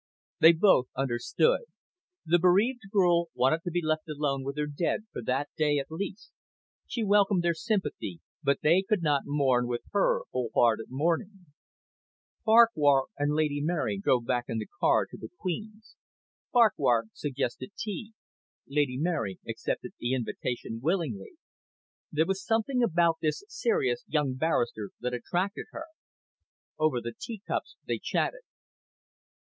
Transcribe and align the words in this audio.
They 0.39 0.53
both 0.53 0.87
understood. 0.97 1.59
The 2.25 2.39
bereaved 2.39 2.89
girl 2.91 3.27
wanted 3.35 3.61
to 3.65 3.69
be 3.69 3.83
left 3.83 4.09
alone 4.09 4.43
with 4.43 4.57
her 4.57 4.65
dead, 4.65 5.03
for 5.13 5.21
that 5.21 5.49
day 5.55 5.77
at 5.77 5.91
least. 5.91 6.31
She 6.87 7.03
welcomed 7.03 7.43
their 7.43 7.53
sympathy, 7.53 8.19
but 8.41 8.61
they 8.63 8.81
could 8.81 9.03
not 9.03 9.27
mourn 9.27 9.67
with 9.67 9.83
her 9.91 10.21
whole 10.31 10.49
hearted 10.55 10.87
mourning. 10.89 11.45
Farquhar 12.43 13.09
and 13.15 13.35
Lady 13.35 13.61
Mary 13.61 13.99
drove 13.99 14.25
back 14.25 14.45
in 14.47 14.57
the 14.57 14.65
car 14.79 15.05
to 15.05 15.17
the 15.17 15.29
"Queen's." 15.37 15.95
Farquhar 16.51 17.05
suggested 17.13 17.71
tea. 17.77 18.15
Lady 18.65 18.97
Mary 18.97 19.37
accepted 19.47 19.93
the 19.99 20.15
invitation 20.15 20.79
willingly. 20.81 21.33
There 22.11 22.25
was 22.25 22.43
something 22.43 22.81
about 22.81 23.17
this 23.21 23.43
serious 23.47 24.03
young 24.07 24.33
barrister 24.33 24.89
that 24.99 25.13
attracted 25.13 25.67
her. 25.69 25.85
Over 26.79 27.01
the 27.01 27.13
teacups 27.15 27.77
they 27.85 27.99
chatted. 27.99 28.41